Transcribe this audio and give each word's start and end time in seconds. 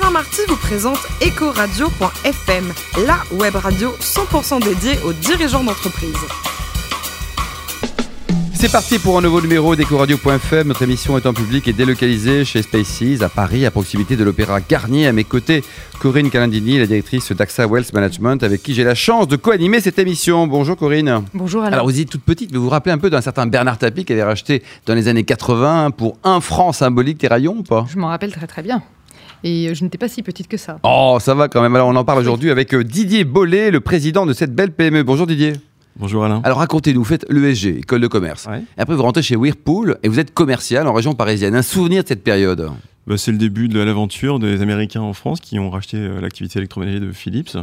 Alain 0.00 0.10
Marty 0.12 0.42
vous 0.46 0.56
présente 0.56 0.98
Ecoradio.fm, 1.20 2.72
la 3.04 3.18
web 3.36 3.56
radio 3.56 3.90
100% 4.00 4.62
dédiée 4.62 4.96
aux 5.04 5.12
dirigeants 5.12 5.64
d'entreprise. 5.64 6.14
C'est 8.54 8.70
parti 8.70 9.00
pour 9.00 9.18
un 9.18 9.22
nouveau 9.22 9.40
numéro 9.40 9.74
d'Ecoradio.fm. 9.74 10.68
Notre 10.68 10.82
émission 10.82 11.18
est 11.18 11.26
en 11.26 11.34
public 11.34 11.66
et 11.66 11.72
délocalisée 11.72 12.44
chez 12.44 12.62
Spaces 12.62 13.22
à 13.22 13.28
Paris, 13.28 13.66
à 13.66 13.72
proximité 13.72 14.14
de 14.14 14.22
l'Opéra 14.22 14.60
Garnier. 14.60 15.08
À 15.08 15.12
mes 15.12 15.24
côtés, 15.24 15.64
Corinne 15.98 16.30
Calandini, 16.30 16.78
la 16.78 16.86
directrice 16.86 17.32
d'AXA 17.32 17.66
Wealth 17.66 17.92
Management, 17.92 18.44
avec 18.44 18.62
qui 18.62 18.74
j'ai 18.74 18.84
la 18.84 18.94
chance 18.94 19.26
de 19.26 19.34
co-animer 19.34 19.80
cette 19.80 19.98
émission. 19.98 20.46
Bonjour 20.46 20.76
Corinne. 20.76 21.24
Bonjour 21.34 21.64
Alain. 21.64 21.72
Alors 21.72 21.86
vous 21.86 21.98
êtes 21.98 22.08
toute 22.08 22.22
petite, 22.22 22.52
mais 22.52 22.58
vous 22.58 22.64
vous 22.64 22.70
rappelez 22.70 22.92
un 22.92 22.98
peu 22.98 23.10
d'un 23.10 23.20
certain 23.20 23.46
Bernard 23.46 23.78
Tapie 23.78 24.04
qui 24.04 24.12
avait 24.12 24.22
racheté 24.22 24.62
dans 24.86 24.94
les 24.94 25.08
années 25.08 25.24
80 25.24 25.90
pour 25.90 26.18
un 26.22 26.40
franc 26.40 26.72
symbolique 26.72 27.18
Terraillon 27.18 27.56
ou 27.58 27.62
pas? 27.64 27.84
Je 27.92 27.98
m'en 27.98 28.08
rappelle 28.08 28.32
très 28.32 28.46
très 28.46 28.62
bien. 28.62 28.80
Et 29.44 29.74
je 29.74 29.84
n'étais 29.84 29.98
pas 29.98 30.08
si 30.08 30.22
petite 30.22 30.48
que 30.48 30.56
ça. 30.56 30.78
Oh, 30.82 31.18
ça 31.20 31.34
va 31.34 31.48
quand 31.48 31.62
même. 31.62 31.74
Alors 31.74 31.88
on 31.88 31.96
en 31.96 32.04
parle 32.04 32.18
aujourd'hui 32.20 32.50
avec 32.50 32.74
euh, 32.74 32.82
Didier 32.82 33.24
Bollet, 33.24 33.70
le 33.70 33.80
président 33.80 34.26
de 34.26 34.32
cette 34.32 34.54
belle 34.54 34.72
PME. 34.72 35.02
Bonjour 35.02 35.26
Didier. 35.26 35.52
Bonjour 35.96 36.24
Alain. 36.24 36.40
Alors 36.44 36.58
racontez-nous, 36.58 37.00
vous 37.00 37.04
faites 37.04 37.26
l'ESG, 37.28 37.78
école 37.78 38.00
de 38.00 38.06
commerce. 38.06 38.46
Ouais. 38.46 38.62
Et 38.76 38.80
après 38.80 38.94
vous 38.94 39.02
rentrez 39.02 39.22
chez 39.22 39.36
Whirlpool 39.36 39.98
et 40.02 40.08
vous 40.08 40.20
êtes 40.20 40.32
commercial 40.32 40.86
en 40.86 40.92
région 40.92 41.14
parisienne. 41.14 41.54
Un 41.54 41.62
souvenir 41.62 42.02
de 42.02 42.08
cette 42.08 42.22
période 42.22 42.70
Bah, 43.08 43.16
c'est 43.16 43.32
le 43.32 43.38
début 43.38 43.68
de 43.68 43.80
l'aventure 43.80 44.38
des 44.38 44.60
Américains 44.60 45.00
en 45.00 45.14
France 45.14 45.40
qui 45.40 45.58
ont 45.58 45.70
racheté 45.70 45.96
euh, 45.96 46.20
l'activité 46.20 46.58
électroménager 46.58 47.00
de 47.00 47.10
Philips. 47.10 47.56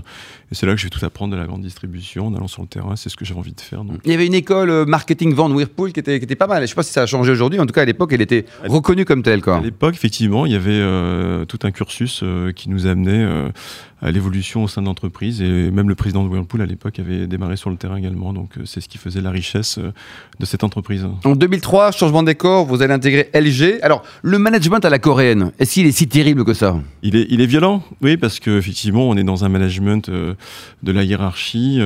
Et 0.51 0.55
c'est 0.55 0.65
là 0.65 0.73
que 0.73 0.79
je 0.79 0.85
vais 0.85 0.89
tout 0.89 1.05
apprendre 1.05 1.35
de 1.35 1.39
la 1.39 1.45
grande 1.45 1.61
distribution 1.61 2.27
en 2.27 2.33
allant 2.33 2.47
sur 2.47 2.63
le 2.63 2.67
terrain. 2.67 2.95
C'est 2.95 3.09
ce 3.09 3.15
que 3.15 3.25
j'avais 3.25 3.39
envie 3.39 3.53
de 3.53 3.61
faire. 3.61 3.83
donc. 3.83 3.99
Il 4.05 4.11
y 4.11 4.15
avait 4.15 4.25
une 4.25 4.33
école 4.33 4.71
euh, 4.71 4.85
marketing 4.85 5.35
vente 5.35 5.53
Whirlpool 5.53 5.93
qui 5.93 5.99
était, 5.99 6.17
qui 6.17 6.23
était 6.23 6.35
pas 6.35 6.47
mal. 6.47 6.63
Je 6.63 6.67
sais 6.67 6.73
pas 6.73 6.81
si 6.81 6.91
ça 6.91 7.03
a 7.03 7.05
changé 7.05 7.31
aujourd'hui. 7.31 7.59
En 7.59 7.67
tout 7.67 7.73
cas, 7.73 7.83
à 7.83 7.85
l'époque, 7.85 8.11
elle 8.11 8.21
était 8.21 8.45
reconnue 8.67 9.05
comme 9.05 9.21
telle. 9.21 9.43
Quoi. 9.43 9.57
À 9.57 9.61
l'époque, 9.61 9.93
effectivement, 9.93 10.47
il 10.47 10.53
y 10.53 10.55
avait 10.55 10.71
euh, 10.71 11.45
tout 11.45 11.59
un 11.61 11.69
cursus 11.69 12.23
qui 12.55 12.71
nous 12.71 12.87
amenait 12.87 13.51
à 14.05 14.11
l'évolution 14.11 14.63
au 14.63 14.67
sein 14.67 14.81
de 14.81 14.87
l'entreprise. 14.87 15.41
Et 15.41 15.71
même 15.71 15.89
le 15.89 15.95
président 15.95 16.23
de 16.23 16.29
Whirlpool 16.29 16.61
à 16.61 16.65
l'époque 16.65 16.99
avait 16.99 17.27
démarré 17.27 17.57
sur 17.57 17.69
le 17.69 17.75
terrain 17.75 17.97
également. 17.97 18.33
Donc 18.33 18.57
euh, 18.57 18.61
c'est 18.65 18.81
ce 18.81 18.87
qui 18.87 18.97
faisait 18.97 19.21
la 19.21 19.31
richesse 19.31 19.77
euh, 19.79 19.91
de 20.39 20.45
cette 20.45 20.63
entreprise. 20.63 21.05
En 21.23 21.35
2003, 21.35 21.91
changement 21.91 22.21
de 22.21 22.27
décor, 22.27 22.65
vous 22.65 22.81
allez 22.81 22.93
intégrer 22.93 23.29
LG. 23.33 23.79
Alors, 23.81 24.03
le 24.21 24.37
management 24.37 24.83
à 24.85 24.89
la 24.89 24.99
coréenne, 24.99 25.51
est-ce 25.59 25.73
qu'il 25.73 25.87
est 25.87 25.91
si 25.91 26.07
terrible 26.07 26.45
que 26.45 26.53
ça? 26.53 26.79
Il 27.01 27.15
est, 27.15 27.25
il 27.29 27.41
est 27.41 27.45
violent, 27.45 27.83
oui, 28.01 28.17
parce 28.17 28.39
qu'effectivement, 28.39 29.09
on 29.09 29.17
est 29.17 29.23
dans 29.23 29.43
un 29.43 29.49
management 29.49 30.09
euh, 30.09 30.35
de 30.83 30.91
la 30.91 31.03
hiérarchie 31.03 31.79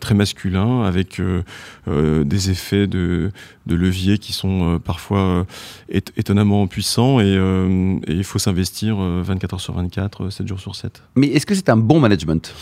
très 0.00 0.14
masculin, 0.14 0.82
avec 0.82 1.20
des 1.86 2.50
effets 2.50 2.86
de, 2.86 3.30
de 3.66 3.74
levier 3.74 4.18
qui 4.18 4.32
sont 4.32 4.78
parfois 4.84 5.46
étonnamment 5.88 6.66
puissants, 6.66 7.20
et, 7.20 7.38
et 8.06 8.12
il 8.12 8.24
faut 8.24 8.38
s'investir 8.38 8.96
euh, 9.00 9.22
24 9.22 9.54
heures 9.54 9.60
sur 9.60 9.74
24, 9.74 10.24
euh, 10.24 10.30
7 10.30 10.48
jours 10.48 10.60
sur 10.60 10.74
7. 10.74 11.02
Mais 11.16 11.28
est-ce 11.28 11.46
que 11.46 11.53
c'est 11.54 11.68
un 11.70 11.76
bon 11.76 12.00
management 12.00 12.54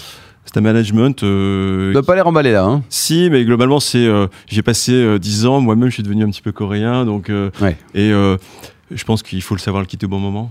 C'est 0.44 0.56
un 0.56 0.60
management... 0.60 1.22
euh, 1.22 1.92
doit 1.92 2.02
pas 2.02 2.14
l'air 2.14 2.26
emballé 2.26 2.52
là. 2.52 2.64
Hein 2.64 2.82
Si, 2.88 3.28
mais 3.30 3.44
globalement, 3.44 3.80
c'est. 3.80 4.04
euh, 4.06 4.26
j'ai 4.48 4.62
passé 4.62 4.92
euh, 4.92 5.18
10 5.18 5.46
ans. 5.46 5.60
Moi-même, 5.60 5.88
je 5.88 5.94
suis 5.94 6.02
devenu 6.02 6.24
un 6.24 6.30
petit 6.30 6.42
peu 6.42 6.52
coréen, 6.52 7.04
donc. 7.04 7.30
euh, 7.30 7.50
Ouais. 7.60 7.76
Et 7.94 8.10
euh, 8.12 8.36
je 8.94 9.04
pense 9.04 9.22
qu'il 9.22 9.42
faut 9.42 9.54
le 9.54 9.60
savoir 9.60 9.80
le 9.82 9.86
quitter 9.86 10.06
au 10.06 10.08
bon 10.08 10.18
moment. 10.18 10.50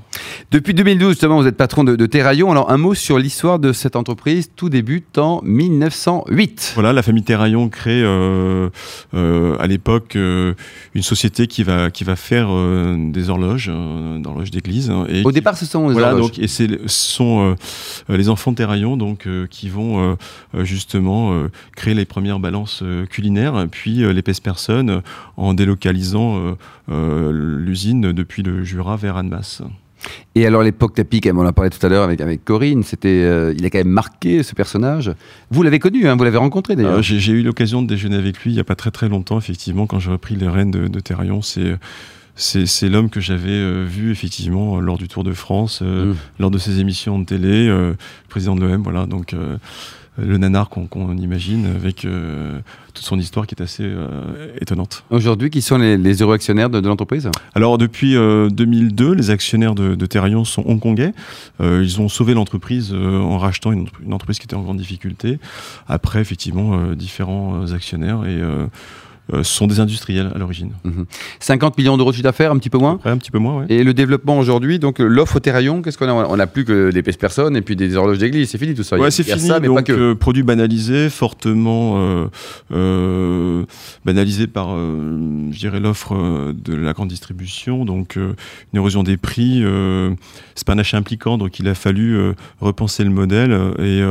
Depuis 0.52 0.74
2012, 0.74 1.10
justement, 1.12 1.40
vous 1.42 1.48
êtes 1.48 1.58
patron 1.58 1.84
de, 1.84 1.96
de 1.96 2.06
Terraillon. 2.06 2.52
Alors, 2.52 2.72
un 2.72 2.78
mot 2.78 2.94
sur 2.94 3.18
l'histoire 3.20 3.60
de 3.60 3.74
cette 3.74 3.96
entreprise. 3.96 4.50
Tout 4.56 4.70
débute 4.70 5.18
en 5.18 5.42
1908. 5.44 6.72
Voilà, 6.76 6.94
la 6.94 7.04
famille 7.04 7.24
Terraillon 7.24 7.70
crée 7.70 8.02
euh, 8.04 8.70
euh, 9.14 9.56
à 9.60 9.68
l'époque 9.68 10.16
euh, 10.16 10.54
une 10.96 11.04
société 11.04 11.48
qui 11.48 11.64
va 11.64 11.92
qui 11.92 12.04
va 12.04 12.16
faire 12.16 12.50
des 12.98 13.30
horloges, 13.30 13.72
d'horloges 14.20 14.52
d'église. 14.52 14.90
hein, 14.90 15.06
et 15.10 15.24
Au 15.24 15.30
qui- 15.30 15.36
départ, 15.36 15.58
ce 15.58 15.66
sont 15.66 15.88
les 15.88 15.94
voilà, 15.94 16.14
horloges. 16.14 16.32
donc 16.32 16.40
et 16.40 16.48
ce 16.48 16.66
sont 16.88 17.56
les 18.10 18.30
enfants 18.30 18.52
de 18.52 18.58
Terraillon 18.58 18.98
donc 18.98 19.28
qui 19.50 19.70
vont 19.70 20.18
justement 20.60 21.34
créer 21.76 21.94
les 21.94 22.06
premières 22.06 22.40
balances 22.40 22.84
culinaires, 23.10 23.66
puis 23.72 23.98
l'épaisse 24.14 24.40
personne 24.40 25.02
en 25.38 25.54
délocalisant 25.54 26.56
l'usine 26.90 28.12
depuis 28.12 28.31
le 28.38 28.64
Jura 28.64 28.96
vers 28.96 29.18
Annemasse. 29.18 29.62
Et 30.34 30.48
alors 30.48 30.64
l'époque 30.64 30.96
Tapi, 30.96 31.22
comme 31.22 31.38
on 31.38 31.46
en 31.46 31.54
parlait 31.54 31.70
tout 31.70 31.86
à 31.86 31.90
l'heure 31.90 32.04
avec, 32.04 32.22
avec 32.22 32.44
Corinne, 32.44 32.82
c'était, 32.84 33.10
euh, 33.10 33.54
il 33.56 33.64
a 33.66 33.70
quand 33.70 33.78
même 33.78 33.88
marqué 33.88 34.42
ce 34.42 34.56
personnage. 34.56 35.12
Vous 35.52 35.62
l'avez 35.62 35.78
connu, 35.78 36.08
hein, 36.08 36.16
vous 36.16 36.24
l'avez 36.24 36.38
rencontré 36.38 36.76
d'ailleurs. 36.76 36.98
Euh, 36.98 37.02
J'ai 37.04 37.34
eu 37.34 37.44
l'occasion 37.44 37.84
de 37.84 37.88
déjeuner 37.88 38.16
avec 38.16 38.40
lui 38.44 38.52
il 38.52 38.56
n'y 38.56 38.60
a 38.60 38.64
pas 38.64 38.76
très 38.76 38.90
très 38.90 39.10
longtemps, 39.10 39.38
effectivement, 39.38 39.86
quand 39.86 40.00
j'ai 40.00 40.10
repris 40.10 40.36
les 40.36 40.48
rênes 40.48 40.72
de, 40.72 40.88
de 40.88 41.00
Terraillon. 41.00 41.42
C'est 41.44 41.78
c'est 42.36 42.90
l'homme 42.90 43.10
que 43.12 43.20
j'avais 43.20 43.50
euh, 43.52 43.86
vu 43.88 44.10
effectivement 44.10 44.80
lors 44.80 44.98
du 44.98 45.08
Tour 45.08 45.24
de 45.24 45.34
France, 45.34 45.82
euh, 45.84 46.06
Mm. 46.06 46.16
lors 46.40 46.50
de 46.50 46.58
ses 46.58 46.80
émissions 46.80 47.20
de 47.20 47.26
télé, 47.26 47.68
euh, 47.68 47.94
président 48.30 48.56
de 48.56 48.62
l'OM, 48.66 48.82
voilà. 48.82 49.06
Donc 49.06 49.34
euh, 49.34 49.58
le 50.18 50.38
nanar 50.38 50.70
qu'on 50.70 51.16
imagine 51.18 51.66
avec 51.66 52.04
euh, 52.04 52.60
toute 52.94 53.06
son 53.06 53.18
histoire 53.18 53.48
qui 53.48 53.56
est 53.56 53.62
assez 53.62 53.84
euh, 53.86 54.54
étonnante. 54.60 55.04
Aujourd'hui, 55.10 55.50
qui 55.50 55.62
sont 55.62 55.78
les, 55.78 55.98
les 55.98 56.22
heureux 56.22 56.36
actionnaires 56.36 56.70
de, 56.70 56.80
de 56.82 56.88
l'entreprise 56.88 57.30
Alors 57.56 57.78
depuis 57.78 58.16
euh, 58.16 58.50
2002, 58.50 59.14
les 59.14 59.30
actionnaires 59.30 59.74
de, 59.74 59.96
de 59.96 60.06
Terraillon 60.06 60.44
sont 60.44 60.64
hongkongais. 60.68 61.14
Euh, 61.62 61.82
ils 61.84 62.02
ont 62.02 62.10
sauvé 62.10 62.34
l'entreprise 62.34 62.92
euh, 62.94 63.20
en 63.20 63.38
rachetant 63.38 63.72
une, 63.72 63.88
une 64.06 64.14
entreprise 64.14 64.40
qui 64.40 64.46
était 64.46 64.56
en 64.56 64.62
grande 64.62 64.78
difficulté. 64.78 65.40
Après, 65.88 66.20
effectivement, 66.20 66.74
euh, 66.74 66.96
différents 66.96 67.64
euh, 67.64 67.74
actionnaires 67.74 68.26
et 68.26 68.42
euh, 69.34 69.44
sont 69.44 69.68
des 69.68 69.80
industriels 69.80 70.32
à 70.34 70.38
l'origine. 70.38 70.72
50 71.40 71.78
millions 71.78 71.98
d'euros 71.98 72.12
de 72.12 72.16
chiffre 72.16 72.24
d'affaires, 72.24 72.52
un 72.52 72.58
petit 72.58 72.70
peu 72.70 72.78
moins 72.78 73.00
un 73.06 73.18
petit 73.18 73.32
peu 73.32 73.40
moins, 73.40 73.60
ouais. 73.60 73.66
Et 73.70 73.84
le 73.84 73.94
développement 73.94 74.38
aujourd'hui, 74.40 74.80
donc 74.80 75.00
euh, 75.00 75.06
l'offre 75.06 75.38
au 75.38 75.40
Terraillon, 75.40 75.82
qu'est-ce 75.82 75.98
qu'on 75.98 76.08
a? 76.08 76.14
On 76.14 76.38
n'a 76.38 76.48
plus 76.48 76.66
que 76.66 76.92
des 76.92 77.04
pèse 77.04 77.18
personnes 77.18 77.56
et 77.56 77.62
puis 77.62 77.76
des 77.76 77.96
horloges 77.96 78.18
d'église, 78.18 78.50
c'est 78.50 78.58
fini 78.58 78.74
tout 78.74 78.84
ça. 78.84 78.98
Ouais, 78.98 79.12
c'est 79.12 79.24
fini. 79.24 79.40
ça, 79.48 79.60
mais 79.60 79.68
donc, 79.68 79.78
pas 79.78 79.84
que. 79.84 79.92
euh, 79.94 80.16
produit 80.16 80.44
banalisé, 80.44 81.10
fortement 81.10 82.28
euh, 82.72 83.64
banalisé 84.06 84.48
par, 84.48 84.70
je 84.76 85.58
dirais, 85.58 85.80
l'offre 85.80 86.54
de 86.54 86.76
la 86.76 86.94
grande 86.94 87.10
distribution. 87.10 87.86
Donc, 87.86 88.16
une 88.16 88.36
érosion 88.76 89.04
des 89.04 89.18
prix. 89.18 89.64
C'est 90.56 90.66
pas 90.66 90.74
un 90.74 90.80
achat 90.80 90.98
impliquant, 90.98 91.38
donc 91.38 91.60
il 91.60 91.68
a 91.68 91.76
fallu 91.76 92.18
repenser 92.60 93.04
le 93.04 93.10
modèle 93.10 93.52
et 93.80 94.02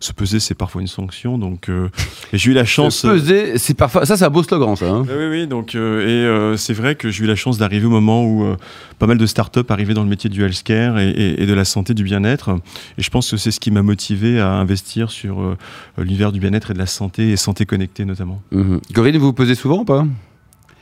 se 0.00 0.12
peser, 0.12 0.40
c'est 0.40 0.54
parfois 0.54 0.80
une 0.80 0.88
sanction. 0.88 1.38
Donc, 1.38 1.68
et 1.68 2.38
j'ai 2.38 2.50
eu 2.50 2.54
la 2.54 2.64
chance. 2.64 2.96
Se 2.98 3.06
peser, 3.06 3.58
c'est 3.58 3.74
parfois. 3.74 4.06
Ça, 4.06 4.16
c'est 4.16 4.24
un 4.24 4.30
beau 4.30 4.42
slogan, 4.42 4.61
ça. 4.76 4.90
hein. 4.90 5.04
Oui, 5.08 5.26
oui, 5.30 5.46
donc, 5.46 5.74
euh, 5.74 6.02
et 6.02 6.26
euh, 6.26 6.56
c'est 6.56 6.72
vrai 6.72 6.94
que 6.94 7.10
j'ai 7.10 7.24
eu 7.24 7.26
la 7.26 7.34
chance 7.36 7.58
d'arriver 7.58 7.86
au 7.86 7.90
moment 7.90 8.24
où 8.24 8.44
euh, 8.44 8.56
pas 8.98 9.06
mal 9.06 9.18
de 9.18 9.26
startups 9.26 9.60
arrivaient 9.68 9.94
dans 9.94 10.02
le 10.02 10.08
métier 10.08 10.30
du 10.30 10.42
healthcare 10.42 10.98
et, 10.98 11.10
et, 11.10 11.42
et 11.42 11.46
de 11.46 11.54
la 11.54 11.64
santé, 11.64 11.94
du 11.94 12.02
bien-être. 12.04 12.50
Et 12.98 13.02
je 13.02 13.10
pense 13.10 13.30
que 13.30 13.36
c'est 13.36 13.50
ce 13.50 13.60
qui 13.60 13.70
m'a 13.70 13.82
motivé 13.82 14.40
à 14.40 14.48
investir 14.52 15.10
sur 15.10 15.56
l'univers 15.98 16.32
du 16.32 16.40
bien-être 16.40 16.70
et 16.70 16.74
de 16.74 16.78
la 16.78 16.86
santé 16.86 17.30
et 17.30 17.36
santé 17.36 17.66
connectée 17.66 18.04
notamment. 18.04 18.40
Mhm. 18.52 18.80
Corinne, 18.94 19.16
vous 19.18 19.26
vous 19.26 19.32
pesez 19.32 19.54
souvent 19.54 19.78
ou 19.80 19.84
pas? 19.84 20.06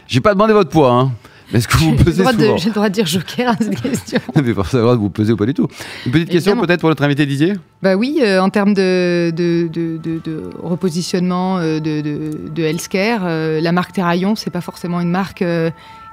J'ai 0.06 0.20
pas 0.20 0.34
demandé 0.34 0.52
votre 0.52 0.70
poids, 0.70 0.92
hein. 0.92 1.12
Est-ce 1.53 1.66
que 1.66 1.77
vous 1.78 1.91
J'ai 1.91 1.97
le, 1.97 2.05
pesez 2.05 2.22
droit 2.22 2.33
de, 2.33 2.44
souvent 2.44 2.56
j'ai 2.56 2.69
le 2.69 2.75
droit 2.75 2.88
de 2.88 2.94
dire 2.94 3.06
joker 3.06 3.49
à 3.49 3.56
cette 3.56 3.81
question. 3.81 4.21
Mais 4.44 4.55
pour 4.55 4.66
savoir 4.66 4.97
vous 4.97 5.11
pesez 5.11 5.33
ou 5.33 5.37
pas 5.37 5.47
du 5.47 5.55
tout. 5.55 5.69
Une 6.06 6.12
petite 6.12 6.28
question 6.28 6.56
peut-être 6.61 6.81
pour 6.81 6.88
notre 6.88 7.03
invité 7.03 7.27
Didier 7.27 7.55
Bah 7.83 7.97
oui, 7.97 8.21
euh, 8.22 8.41
en 8.41 8.50
termes 8.50 8.75
de, 8.75 9.33
de, 9.34 9.69
de, 9.69 10.50
repositionnement 10.62 11.59
euh, 11.59 11.81
de, 11.81 12.62
healthcare, 12.62 13.22
euh, 13.25 13.61
la 13.61 13.72
marque 13.72 13.93
Terraillon, 13.93 14.37
c'est 14.37 14.50
pas 14.50 14.61
forcément 14.61 15.00
une 15.00 15.11
marque 15.11 15.44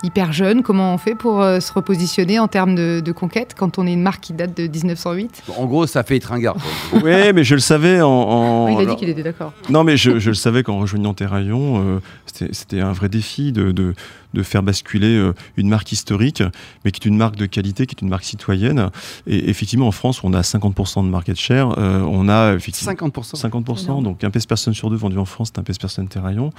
hyper 0.03 0.31
jeune. 0.31 0.61
Comment 0.63 0.93
on 0.93 0.97
fait 0.97 1.15
pour 1.15 1.41
euh, 1.41 1.59
se 1.59 1.71
repositionner 1.73 2.39
en 2.39 2.47
termes 2.47 2.75
de, 2.75 3.01
de 3.03 3.11
conquête 3.11 3.55
quand 3.57 3.79
on 3.79 3.87
est 3.87 3.93
une 3.93 4.01
marque 4.01 4.21
qui 4.21 4.33
date 4.33 4.55
de 4.55 4.67
1908 4.67 5.43
En 5.57 5.65
gros, 5.65 5.87
ça 5.87 6.03
fait 6.03 6.17
étringard. 6.17 6.55
oui, 6.93 7.33
mais 7.33 7.43
je 7.43 7.55
le 7.55 7.61
savais 7.61 8.01
en. 8.01 8.07
en- 8.09 8.67
Il 8.79 8.87
a 8.87 8.91
dit 8.91 8.95
qu'il 8.95 9.09
était 9.09 9.23
d'accord. 9.23 9.53
Non, 9.69 9.83
mais 9.83 9.97
je, 9.97 10.19
je 10.19 10.29
le 10.29 10.35
savais 10.35 10.63
qu'en 10.63 10.79
rejoignant 10.79 11.13
Terraillon, 11.13 11.81
euh, 11.83 11.99
c'était- 12.25 12.79
un 12.81 12.91
vrai 12.91 13.09
défi 13.09 13.51
de, 13.51 13.71
de, 13.71 13.95
de 14.33 14.43
faire 14.43 14.61
basculer 14.61 15.15
euh, 15.17 15.33
une 15.57 15.67
marque 15.69 15.91
historique, 15.91 16.43
mais 16.85 16.91
qui 16.91 17.01
est 17.01 17.09
une 17.09 17.17
marque 17.17 17.35
de 17.37 17.45
qualité, 17.47 17.87
qui 17.87 17.95
est 17.95 18.01
une 18.01 18.09
marque 18.09 18.23
citoyenne. 18.25 18.89
Et 19.25 19.49
effectivement, 19.49 19.87
en 19.87 19.91
France, 19.91 20.23
on 20.23 20.33
a 20.33 20.41
50% 20.41 21.03
de 21.03 21.09
market 21.09 21.37
share. 21.39 21.73
euh, 21.79 22.01
on 22.01 22.29
a 22.29 22.53
effectivement 22.53 22.93
50%. 22.93 23.35
50%, 23.49 23.83
Énorme. 23.85 24.03
donc 24.03 24.23
un 24.23 24.29
pèse 24.29 24.45
personne 24.45 24.73
sur 24.75 24.89
deux 24.91 24.95
vendu 24.95 25.17
en 25.17 25.25
France, 25.25 25.49
c'est 25.53 25.59
un 25.59 25.63
pèse 25.63 25.77
personne 25.79 26.07
Terraillon. 26.07 26.51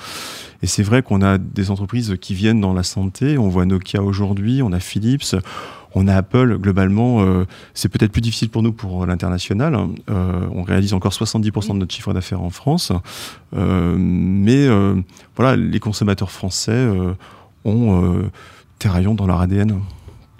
Et 0.63 0.67
c'est 0.67 0.83
vrai 0.83 1.03
qu'on 1.03 1.23
a 1.23 1.39
des 1.39 1.71
entreprises 1.71 2.17
qui 2.21 2.35
viennent 2.35 2.61
dans 2.61 2.73
la 2.75 2.83
santé. 2.83 3.28
On 3.37 3.49
voit 3.49 3.67
Nokia 3.67 4.03
aujourd'hui, 4.03 4.63
on 4.63 4.73
a 4.73 4.81
Philips, 4.81 5.35
on 5.95 6.07
a 6.09 6.15
Apple. 6.15 6.57
Globalement, 6.59 7.23
euh, 7.23 7.45
c'est 7.75 7.89
peut-être 7.89 8.13
plus 8.13 8.21
difficile 8.21 8.49
pour 8.49 8.63
nous 8.63 8.73
pour 8.73 9.05
l'international. 9.07 9.75
Euh, 10.09 10.47
on 10.55 10.63
réalise 10.63 10.95
encore 10.95 11.13
70% 11.13 11.75
de 11.75 11.79
notre 11.79 11.95
chiffre 11.95 12.13
d'affaires 12.15 12.43
en 12.43 12.51
France. 12.51 12.93
Euh, 13.57 13.97
mais 13.99 14.67
euh, 14.67 14.95
voilà, 15.37 15.57
les 15.57 15.81
consommateurs 15.81 16.31
français 16.31 16.73
euh, 16.73 17.13
ont 17.65 18.03
euh, 18.03 18.31
Terraillon 18.79 19.15
dans 19.15 19.27
leur 19.27 19.41
ADN. 19.41 19.81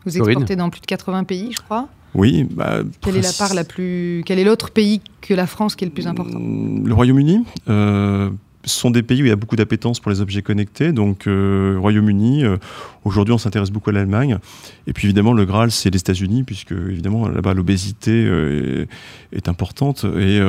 Vous 0.07 0.17
exportez 0.17 0.57
dans 0.57 0.71
plus 0.71 0.81
de 0.81 0.87
80 0.87 1.25
pays, 1.25 1.53
je 1.55 1.61
crois. 1.61 1.89
Oui. 2.15 2.47
Bah, 2.51 2.79
Quelle 3.03 3.17
est 3.17 3.23
la 3.23 3.33
part 3.33 3.55
la 3.55 3.65
plus. 3.65 4.23
Quel 4.25 4.39
est 4.39 4.45
l'autre 4.45 4.71
pays 4.71 5.01
que 5.21 5.35
la 5.35 5.47
France 5.47 5.77
qui 5.77 5.85
est 5.85 5.89
le 5.89 5.93
plus 5.93 6.07
important? 6.07 6.39
Le 6.41 6.95
Royaume-Uni, 6.95 7.45
euh, 7.69 8.31
sont 8.69 8.91
des 8.91 9.03
pays 9.03 9.23
où 9.23 9.27
il 9.27 9.29
y 9.29 9.33
a 9.33 9.37
beaucoup 9.37 9.57
d'appétence 9.57 10.01
pour 10.01 10.11
les 10.11 10.21
objets 10.21 10.43
connectés. 10.43 10.93
Donc, 10.93 11.27
euh, 11.27 11.77
Royaume-Uni, 11.81 12.45
euh, 12.45 12.57
aujourd'hui, 13.05 13.33
on 13.35 13.39
s'intéresse 13.39 13.71
beaucoup 13.71 13.91
à 13.91 13.93
l'Allemagne. 13.93 14.39
Et 14.87 14.93
puis, 14.93 15.07
évidemment, 15.07 15.33
le 15.33 15.45
Graal, 15.45 15.71
c'est 15.71 15.91
les 15.91 15.99
États-Unis, 15.99 16.45
puisque, 16.45 16.73
évidemment, 16.73 17.29
là-bas, 17.29 17.55
l'obésité 17.55 18.13
euh, 18.13 18.87
est, 19.33 19.49
importante. 19.49 20.05
Et 20.19 20.41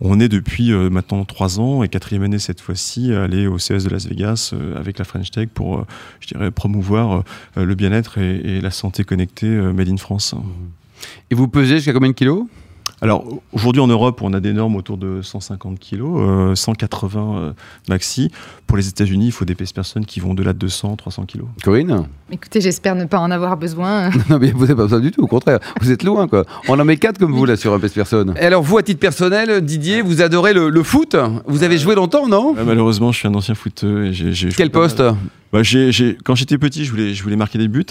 on 0.00 0.18
est 0.18 0.28
depuis 0.28 0.72
maintenant 0.72 1.24
trois 1.24 1.60
ans 1.60 1.82
et 1.82 1.88
quatrième 1.88 2.22
année 2.22 2.38
cette 2.38 2.60
fois-ci 2.60 3.12
aller 3.12 3.46
au 3.46 3.56
CS 3.56 3.84
de 3.84 3.90
Las 3.90 4.06
Vegas 4.06 4.54
avec 4.76 4.98
la 4.98 5.04
French 5.04 5.30
Tech 5.30 5.48
pour, 5.52 5.86
je 6.20 6.28
dirais, 6.28 6.50
promouvoir 6.50 7.22
le 7.56 7.74
bien-être 7.74 8.18
et, 8.18 8.56
et, 8.56 8.60
la 8.60 8.70
santé 8.70 9.04
connectée 9.04 9.46
made 9.46 9.88
in 9.88 9.96
France. 9.96 10.34
Et 11.30 11.34
vous 11.34 11.48
pesez 11.48 11.76
jusqu'à 11.76 11.92
combien 11.92 12.10
de 12.10 12.14
kilos? 12.14 12.46
Alors 13.04 13.24
aujourd'hui 13.52 13.80
en 13.80 13.86
Europe, 13.86 14.20
on 14.22 14.32
a 14.32 14.40
des 14.40 14.52
normes 14.52 14.76
autour 14.76 14.96
de 14.96 15.22
150 15.22 15.78
kg, 15.78 16.54
180 16.54 17.54
maxi. 17.88 18.30
Pour 18.66 18.76
les 18.76 18.88
États-Unis, 18.88 19.26
il 19.26 19.32
faut 19.32 19.44
des 19.44 19.54
personnes 19.54 20.04
qui 20.06 20.20
vont 20.20 20.32
au-delà 20.32 20.52
de 20.52 20.58
200, 20.58 20.96
300 20.96 21.26
kg. 21.26 21.42
Corinne 21.62 22.06
Écoutez, 22.32 22.60
j'espère 22.60 22.94
ne 22.94 23.04
pas 23.04 23.18
en 23.18 23.30
avoir 23.30 23.56
besoin. 23.56 24.10
non, 24.30 24.38
mais 24.40 24.50
vous 24.50 24.62
n'avez 24.62 24.74
pas 24.74 24.84
besoin 24.84 25.00
du 25.00 25.10
tout, 25.10 25.22
au 25.22 25.26
contraire. 25.26 25.58
Vous 25.80 25.92
êtes 25.92 26.02
loin, 26.02 26.26
quoi. 26.26 26.44
On 26.68 26.78
en 26.80 26.84
met 26.84 26.96
quatre 26.96 27.18
comme 27.18 27.32
vous, 27.32 27.44
là, 27.44 27.56
sur 27.56 27.72
un 27.72 27.78
personne. 27.78 28.34
Et 28.36 28.44
alors, 28.44 28.62
vous, 28.62 28.78
à 28.78 28.82
titre 28.82 29.00
personnel, 29.00 29.60
Didier, 29.60 30.02
vous 30.02 30.22
adorez 30.22 30.52
le, 30.52 30.70
le 30.70 30.82
foot 30.82 31.16
Vous 31.46 31.62
avez 31.62 31.78
joué 31.78 31.94
longtemps, 31.94 32.26
non 32.26 32.54
Malheureusement, 32.54 33.12
je 33.12 33.18
suis 33.18 33.28
un 33.28 33.34
ancien 33.34 33.54
footeux. 33.54 34.06
Et 34.06 34.12
j'ai, 34.12 34.48
Quel 34.48 34.70
poste? 34.70 35.02
Bah, 35.52 35.60
quand 36.24 36.34
j'étais 36.34 36.58
petit, 36.58 36.84
je 36.84 36.90
voulais, 36.90 37.14
je 37.14 37.22
voulais 37.22 37.36
marquer 37.36 37.58
des 37.58 37.68
buts. 37.68 37.86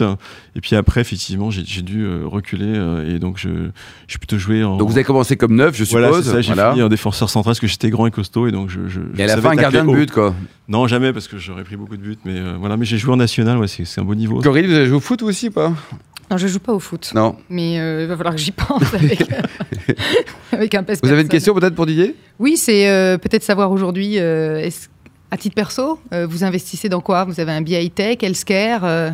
Et 0.55 0.59
puis 0.59 0.75
après, 0.75 0.99
effectivement, 0.99 1.49
j'ai, 1.49 1.81
dû 1.81 2.03
euh, 2.03 2.23
reculer. 2.25 2.65
Euh, 2.65 3.15
et 3.15 3.19
donc, 3.19 3.37
je, 3.37 3.69
j'ai 4.07 4.17
plutôt 4.17 4.37
joué 4.37 4.65
en. 4.65 4.75
Donc, 4.75 4.89
vous 4.89 4.99
avez 5.03 5.07
commencé 5.07 5.37
comme 5.37 5.55
neuf, 5.55 5.75
je 5.75 5.83
suppose. 5.83 6.01
Voilà, 6.01 6.23
ça. 6.23 6.41
J'ai 6.41 6.53
voilà. 6.53 6.71
fini 6.71 6.83
en 6.83 6.89
défenseur 6.89 7.29
central 7.29 7.51
parce 7.51 7.59
que 7.59 7.67
j'étais 7.67 7.89
grand 7.89 8.07
et 8.07 8.11
costaud. 8.11 8.47
Et 8.47 8.51
donc, 8.51 8.69
je. 8.69 8.87
je 8.87 9.01
et 9.17 9.23
à 9.23 9.27
la 9.27 9.37
fin, 9.37 9.51
un 9.51 9.55
gardien 9.55 9.85
de 9.85 9.91
but, 9.91 10.11
quoi. 10.11 10.33
Non, 10.67 10.87
jamais, 10.87 11.13
parce 11.13 11.27
que 11.27 11.37
j'aurais 11.37 11.63
pris 11.63 11.75
beaucoup 11.75 11.97
de 11.97 12.01
buts. 12.01 12.17
Mais 12.25 12.37
euh, 12.37 12.55
voilà, 12.59 12.77
mais 12.77 12.85
j'ai 12.85 12.97
joué 12.97 13.13
en 13.13 13.17
national, 13.17 13.57
ouais, 13.57 13.67
c'est, 13.67 13.99
un 13.99 14.03
beau 14.03 14.15
niveau. 14.15 14.39
Corinne, 14.39 14.65
vous 14.65 14.73
avez 14.73 14.85
joué 14.85 14.97
au 14.97 15.01
foot 15.01 15.21
aussi, 15.23 15.49
pas? 15.49 15.73
Non, 16.31 16.37
je 16.37 16.47
joue 16.47 16.59
pas 16.59 16.73
au 16.73 16.79
foot. 16.79 17.11
Non. 17.13 17.35
Mais 17.49 17.79
euh, 17.79 18.03
il 18.03 18.07
va 18.07 18.15
falloir 18.15 18.33
que 18.33 18.41
j'y 18.41 18.51
pense 18.51 18.93
avec, 18.93 19.23
avec 20.51 20.73
un 20.73 20.83
passe 20.83 20.99
Vous 21.03 21.11
avez 21.11 21.21
une 21.21 21.27
question 21.27 21.53
peut-être 21.53 21.75
pour 21.75 21.85
Didier? 21.85 22.15
Oui, 22.39 22.57
c'est 22.57 22.89
euh, 22.89 23.17
peut-être 23.17 23.43
savoir 23.43 23.71
aujourd'hui, 23.71 24.17
euh, 24.19 24.67
à 25.33 25.37
titre 25.37 25.55
perso, 25.55 25.99
euh, 26.13 26.27
vous 26.27 26.43
investissez 26.43 26.89
dans 26.89 27.01
quoi? 27.01 27.23
Vous 27.25 27.39
avez 27.39 27.51
un 27.51 27.61
BI 27.61 27.89
Tech, 27.89 28.17
Healthcare 28.21 28.85
euh, 28.85 29.09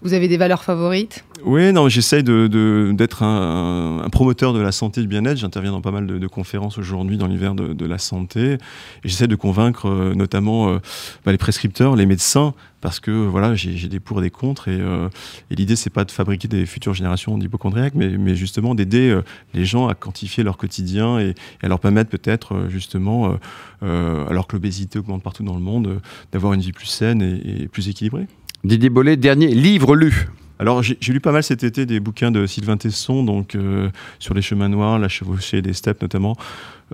Vous 0.00 0.14
avez 0.14 0.28
des 0.28 0.36
valeurs 0.36 0.62
favorites 0.62 1.24
Oui, 1.44 1.72
non, 1.72 1.88
j'essaye 1.88 2.22
d'être 2.22 2.48
de, 2.48 2.94
de, 2.96 3.24
un, 3.24 4.08
promoteur 4.10 4.52
de 4.52 4.60
la 4.60 4.70
santé 4.70 5.00
et 5.00 5.02
du 5.02 5.08
bien-être. 5.08 5.38
J'interviens 5.38 5.72
dans 5.72 5.80
pas 5.80 5.90
mal 5.90 6.06
de, 6.06 6.26
conférences 6.28 6.78
aujourd'hui 6.78 7.16
dans 7.16 7.26
l'hiver 7.26 7.56
de, 7.56 7.86
la 7.86 7.98
santé. 7.98 8.52
Et 8.52 8.58
j'essaie 9.08 9.26
de 9.26 9.34
convaincre 9.34 9.88
euh, 9.88 10.14
notamment 10.14 10.68
euh, 10.68 10.78
bah, 11.24 11.32
les 11.32 11.38
prescripteurs, 11.38 11.96
les 11.96 12.06
médecins, 12.06 12.54
parce 12.80 13.00
que 13.00 13.10
voilà, 13.10 13.56
j'ai 13.56 13.88
des 13.88 13.98
pour 13.98 14.20
et 14.20 14.22
des 14.22 14.30
contre. 14.30 14.68
Et, 14.68 14.78
euh, 14.80 15.08
et 15.50 15.56
l'idée, 15.56 15.74
c'est 15.74 15.90
pas 15.90 16.04
de 16.04 16.12
fabriquer 16.12 16.46
des 16.46 16.64
futures 16.64 16.94
générations 16.94 17.36
d'hypochondriaques, 17.36 17.94
mais, 17.96 18.36
justement 18.36 18.76
d'aider 18.76 19.10
euh, 19.10 19.22
les 19.52 19.64
gens 19.64 19.88
à 19.88 19.94
quantifier 19.94 20.44
leur 20.44 20.58
quotidien 20.58 21.18
et, 21.18 21.34
à 21.60 21.66
leur 21.66 21.80
permettre 21.80 22.10
peut-être 22.10 22.66
justement, 22.68 23.36
alors 23.82 24.46
que 24.46 24.54
l'obésité 24.54 25.00
augmente 25.00 25.24
partout 25.24 25.42
dans 25.42 25.54
le 25.54 25.60
monde, 25.60 26.00
d'avoir 26.30 26.52
une 26.52 26.60
vie 26.60 26.72
plus 26.72 26.86
saine 26.86 27.20
et 27.20 27.66
plus 27.66 27.88
équilibrée. 27.88 28.28
Didier 28.64 28.90
Bollet, 28.90 29.16
dernier 29.16 29.48
livre 29.48 29.94
lu 29.94 30.28
alors 30.60 30.82
j'ai 30.82 30.96
lu 31.12 31.20
pas 31.20 31.30
mal 31.30 31.44
cet 31.44 31.62
été 31.62 31.86
des 31.86 32.00
bouquins 32.00 32.32
de 32.32 32.44
Sylvain 32.44 32.76
Tesson, 32.76 33.22
donc 33.22 33.54
euh, 33.54 33.90
sur 34.18 34.34
les 34.34 34.42
chemins 34.42 34.68
noirs, 34.68 34.98
la 34.98 35.08
chevauchée 35.08 35.62
des 35.62 35.72
steppes 35.72 36.02
notamment. 36.02 36.36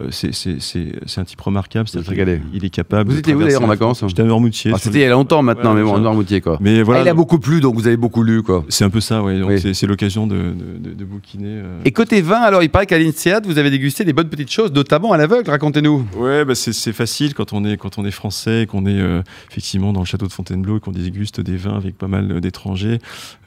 Euh, 0.01 0.09
c'est 0.11 1.21
un 1.21 1.25
type 1.25 1.41
remarquable. 1.41 1.89
Il, 1.95 2.41
il 2.53 2.65
est 2.65 2.71
capable. 2.71 3.13
Vous 3.13 3.19
étiez 3.19 3.35
où 3.35 3.43
d'ailleurs 3.43 3.63
en 3.63 3.69
vacances 3.69 4.03
J'étais 4.07 4.23
à 4.23 4.25
Noirmoutier. 4.25 4.73
Ah, 4.75 4.79
C'était 4.79 4.99
il 4.99 5.03
y 5.03 5.05
a 5.05 5.11
longtemps 5.11 5.43
maintenant, 5.43 5.71
ouais, 5.71 5.81
mais 5.81 5.85
bon, 5.85 5.95
à 5.95 6.01
Noirmoutier 6.01 6.41
quoi. 6.41 6.59
Mais 6.61 6.83
voilà. 6.83 7.01
Ah, 7.01 7.05
il 7.05 7.09
a 7.09 7.15
beaucoup 7.15 7.39
plu, 7.39 7.61
donc 7.61 7.77
vous 7.77 7.87
avez 7.87 7.97
beaucoup 7.97 8.23
lu 8.25 8.43
quoi. 8.43 8.65
C'est 8.69 8.85
un 8.85 8.91
peu 8.91 9.01
ça, 9.01 9.23
ouais. 9.23 9.41
Oui. 9.43 9.75
C'est 9.75 9.87
l'occasion 9.87 10.27
de, 10.27 10.35
de, 10.35 10.91
de, 10.91 10.95
de, 10.95 11.05
bouquiner. 11.05 11.47
Euh... 11.49 11.79
Et 11.85 11.93
côté 11.93 12.23
vin, 12.23 12.41
alors 12.41 12.63
il 12.63 12.71
paraît 12.71 12.87
qu'à 12.87 12.99
l'INSEAD, 12.99 13.47
vous 13.47 13.59
avez 13.59 13.71
dégusté 13.71 14.05
des 14.05 14.13
bonnes 14.13 14.29
petites 14.29 14.51
choses, 14.51 14.73
notamment 14.73 15.13
à 15.13 15.17
l'aveugle. 15.17 15.49
Racontez-nous. 15.49 16.07
Ouais, 16.17 16.45
bah 16.45 16.55
c'est 16.55 16.93
facile 16.93 17.35
quand 17.35 17.53
on 17.53 17.65
est 17.65 17.77
quand 17.77 17.99
on 17.99 18.05
est 18.05 18.11
français, 18.11 18.67
qu'on 18.69 18.87
est 18.87 19.01
euh, 19.01 19.23
effectivement 19.51 19.93
dans 19.93 20.01
le 20.01 20.07
château 20.07 20.27
de 20.27 20.33
Fontainebleau 20.33 20.79
et 20.79 20.81
qu'on 20.81 20.93
déguste 20.93 21.41
des 21.41 21.57
vins 21.57 21.77
avec 21.77 21.97
pas 21.97 22.09
mal 22.09 22.41
d'étrangers. 22.41 22.99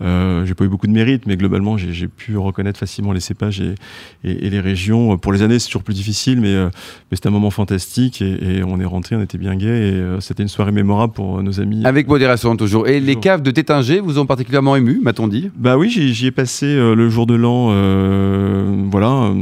Euh, 0.01 0.45
j'ai 0.45 0.55
pas 0.55 0.63
eu 0.63 0.69
beaucoup 0.69 0.87
de 0.87 0.93
mérite, 0.93 1.25
mais 1.25 1.35
globalement 1.35 1.77
j'ai 1.77 2.07
pu 2.07 2.37
reconnaître 2.37 2.79
facilement 2.79 3.11
les 3.11 3.19
cépages 3.19 3.59
et, 3.59 3.75
et, 4.23 4.47
et, 4.47 4.49
les 4.49 4.59
régions. 4.59 5.17
Pour 5.17 5.33
les 5.33 5.41
années, 5.41 5.59
c'est 5.59 5.67
toujours 5.67 5.83
plus 5.83 5.93
difficile, 5.93 6.36
mais, 6.39 6.53
euh, 6.53 6.69
mais 7.09 7.15
c'était 7.17 7.27
un 7.27 7.31
moment 7.31 7.51
fantastique 7.51 8.21
et, 8.21 8.57
et, 8.57 8.63
on 8.63 8.79
est 8.79 8.85
rentré, 8.85 9.15
on 9.15 9.21
était 9.21 9.37
bien 9.37 9.55
gay 9.55 9.67
et 9.67 9.93
euh, 9.93 10.19
c'était 10.19 10.43
une 10.43 10.49
soirée 10.49 10.71
mémorable 10.71 11.13
pour 11.13 11.41
nos 11.41 11.59
amis. 11.59 11.85
Avec 11.85 12.07
modération 12.07 12.55
toujours. 12.55 12.87
Et 12.87 12.93
toujours. 12.93 13.07
les 13.07 13.15
caves 13.15 13.41
de 13.41 13.51
Tétinger 13.51 13.99
vous 13.99 14.19
ont 14.19 14.25
particulièrement 14.25 14.75
ému, 14.75 14.99
m'a-t-on 15.01 15.27
dit? 15.27 15.49
Bah 15.55 15.77
oui, 15.77 15.89
j'y 15.89 16.25
ai 16.25 16.31
passé 16.31 16.65
euh, 16.65 16.95
le 16.95 17.09
jour 17.09 17.25
de 17.25 17.35
l'an, 17.35 17.69
euh, 17.71 18.85
voilà. 18.89 19.33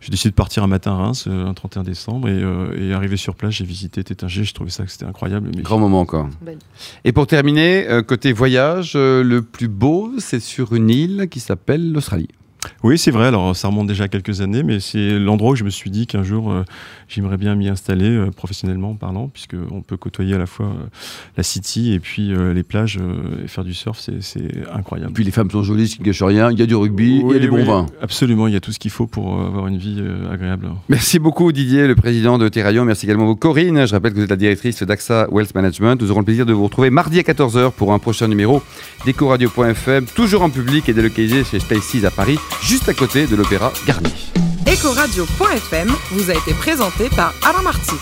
j'ai 0.00 0.10
décidé 0.10 0.30
de 0.30 0.34
partir 0.34 0.62
un 0.62 0.66
matin 0.66 0.92
à 0.92 0.96
Reims, 0.96 1.24
euh, 1.28 1.46
un 1.46 1.54
31 1.54 1.82
décembre, 1.82 2.28
et, 2.28 2.32
euh, 2.32 2.76
et 2.78 2.92
arrivé 2.92 3.16
sur 3.16 3.34
place, 3.34 3.54
j'ai 3.54 3.64
visité 3.64 4.04
Tétinger, 4.04 4.44
je 4.44 4.52
trouvais 4.54 4.70
ça 4.70 4.84
que 4.84 4.90
c'était 4.90 5.06
incroyable. 5.06 5.50
Mais 5.54 5.62
Grand 5.62 5.78
moment 5.78 6.00
encore. 6.00 6.28
Belle. 6.42 6.58
Et 7.04 7.12
pour 7.12 7.26
terminer, 7.26 7.88
euh, 7.88 8.02
côté 8.02 8.32
voyage, 8.32 8.94
le 8.94 9.40
plus 9.40 9.68
beau, 9.68 10.12
c'est 10.18 10.40
sur 10.40 10.74
une 10.74 10.90
île 10.90 11.28
qui 11.30 11.40
s'appelle 11.40 11.92
l'Australie. 11.92 12.28
Oui, 12.82 12.98
c'est 12.98 13.10
vrai. 13.10 13.26
Alors, 13.26 13.54
ça 13.56 13.68
remonte 13.68 13.86
déjà 13.86 14.08
quelques 14.08 14.40
années, 14.40 14.62
mais 14.62 14.80
c'est 14.80 15.18
l'endroit 15.18 15.52
où 15.52 15.56
je 15.56 15.64
me 15.64 15.70
suis 15.70 15.90
dit 15.90 16.06
qu'un 16.06 16.22
jour, 16.22 16.50
euh, 16.50 16.64
j'aimerais 17.08 17.36
bien 17.36 17.54
m'y 17.54 17.68
installer, 17.68 18.08
euh, 18.08 18.30
professionnellement 18.30 18.94
parlant, 18.94 19.28
puisqu'on 19.28 19.82
peut 19.82 19.96
côtoyer 19.96 20.34
à 20.34 20.38
la 20.38 20.46
fois 20.46 20.66
euh, 20.66 20.86
la 21.36 21.42
city 21.42 21.92
et 21.92 22.00
puis 22.00 22.32
les 22.54 22.62
plages 22.62 22.98
et 23.44 23.48
faire 23.48 23.64
du 23.64 23.74
surf, 23.74 23.98
c'est 23.98 24.68
incroyable. 24.72 25.10
Et 25.10 25.14
puis 25.14 25.24
les 25.24 25.30
femmes 25.30 25.50
sont 25.50 25.62
jolies, 25.62 25.88
ce 25.88 25.96
qui 25.96 26.02
ne 26.02 26.06
gâche 26.06 26.22
rien. 26.22 26.50
Il 26.50 26.58
y 26.58 26.62
a 26.62 26.66
du 26.66 26.74
rugby, 26.74 27.20
oui, 27.22 27.30
il 27.30 27.34
y 27.34 27.36
a 27.36 27.40
du 27.40 27.50
bon 27.50 27.56
oui, 27.56 27.64
vin. 27.64 27.86
Absolument, 28.00 28.46
il 28.46 28.54
y 28.54 28.56
a 28.56 28.60
tout 28.60 28.72
ce 28.72 28.78
qu'il 28.78 28.90
faut 28.90 29.06
pour 29.06 29.40
avoir 29.40 29.66
une 29.66 29.78
vie 29.78 30.02
agréable. 30.30 30.70
Merci 30.88 31.18
beaucoup, 31.18 31.52
Didier, 31.52 31.86
le 31.86 31.94
président 31.94 32.38
de 32.38 32.48
Terraillon. 32.48 32.84
Merci 32.84 33.06
également 33.06 33.30
à 33.30 33.34
Corinne. 33.34 33.86
Je 33.86 33.92
rappelle 33.92 34.12
que 34.12 34.18
vous 34.18 34.24
êtes 34.24 34.30
la 34.30 34.36
directrice 34.36 34.82
d'AXA 34.82 35.28
Wealth 35.30 35.54
Management. 35.54 36.00
Nous 36.00 36.10
aurons 36.10 36.20
le 36.20 36.26
plaisir 36.26 36.46
de 36.46 36.52
vous 36.52 36.64
retrouver 36.64 36.90
mardi 36.90 37.18
à 37.18 37.22
14h 37.22 37.72
pour 37.72 37.92
un 37.92 37.98
prochain 37.98 38.28
numéro 38.28 38.62
d'Ecoradio.fm, 39.04 40.06
toujours 40.14 40.42
en 40.42 40.50
public 40.50 40.88
et 40.88 40.94
délocalisé 40.94 41.44
chez 41.44 41.60
Spaces 41.60 42.04
à 42.04 42.10
Paris 42.10 42.38
juste 42.62 42.88
à 42.88 42.94
côté 42.94 43.26
de 43.26 43.36
l'Opéra 43.36 43.72
Garnier. 43.86 44.10
Ecoradio.fm 44.66 45.94
vous 46.12 46.30
a 46.30 46.34
été 46.34 46.54
présenté 46.54 47.08
par 47.10 47.34
Alain 47.44 47.62
Marty. 47.62 47.96